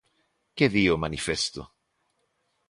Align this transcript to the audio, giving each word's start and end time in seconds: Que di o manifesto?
Que 0.55 0.67
di 0.73 0.85
o 0.93 0.95
manifesto? 1.03 1.61